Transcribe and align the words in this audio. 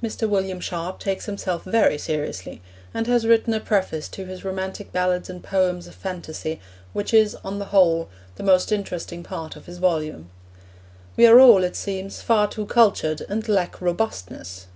Mr. 0.00 0.28
William 0.28 0.60
Sharp 0.60 1.00
takes 1.00 1.26
himself 1.26 1.64
very 1.64 1.98
seriously 1.98 2.62
and 2.94 3.08
has 3.08 3.26
written 3.26 3.52
a 3.52 3.58
preface 3.58 4.08
to 4.08 4.24
his 4.26 4.44
Romantic 4.44 4.92
Ballads 4.92 5.28
and 5.28 5.42
Poems 5.42 5.88
of 5.88 5.96
Phantasy, 5.96 6.60
which 6.92 7.12
is, 7.12 7.34
on 7.44 7.58
the 7.58 7.64
whole, 7.74 8.08
the 8.36 8.44
most 8.44 8.70
interesting 8.70 9.24
part 9.24 9.56
of 9.56 9.66
his 9.66 9.78
volume. 9.78 10.30
We 11.16 11.26
are 11.26 11.40
all, 11.40 11.64
it 11.64 11.74
seems, 11.74 12.22
far 12.22 12.46
too 12.46 12.66
cultured, 12.66 13.22
and 13.28 13.48
lack 13.48 13.80
robustness. 13.80 14.68